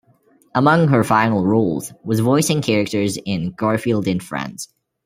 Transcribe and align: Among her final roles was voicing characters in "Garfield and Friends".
Among 0.55 0.87
her 0.87 1.03
final 1.03 1.45
roles 1.45 1.93
was 2.03 2.21
voicing 2.21 2.63
characters 2.63 3.19
in 3.23 3.51
"Garfield 3.51 4.07
and 4.07 4.23
Friends". 4.23 4.67